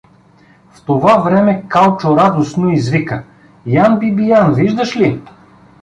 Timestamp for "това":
0.85-1.17